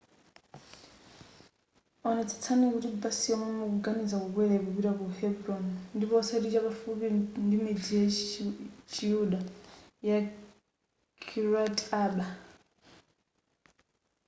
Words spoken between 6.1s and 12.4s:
osati chapafupi ndimidzi ya chiyuda ya kiryat arba